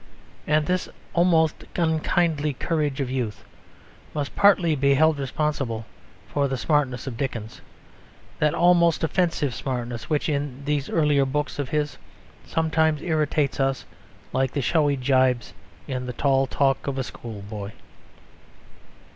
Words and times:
And 0.47 0.65
this 0.65 0.89
almost 1.13 1.63
unkindly 1.75 2.53
courage 2.53 2.99
of 2.99 3.11
youth 3.11 3.45
must 4.15 4.35
partly 4.35 4.75
be 4.75 4.95
held 4.95 5.19
responsible 5.19 5.85
for 6.27 6.47
the 6.47 6.57
smartness 6.57 7.05
of 7.05 7.17
Dickens, 7.17 7.61
that 8.39 8.55
almost 8.55 9.03
offensive 9.03 9.53
smartness 9.53 10.09
which 10.09 10.27
in 10.27 10.65
these 10.65 10.89
earlier 10.89 11.23
books 11.23 11.59
of 11.59 11.69
his 11.69 11.99
sometimes 12.47 13.03
irritates 13.03 13.59
us 13.59 13.85
like 14.33 14.53
the 14.53 14.61
showy 14.63 14.97
gibes 14.97 15.53
in 15.87 16.07
the 16.07 16.13
tall 16.13 16.47
talk 16.47 16.87
of 16.87 16.97
a 16.97 17.03
school 17.03 17.43
boy. 17.43 17.71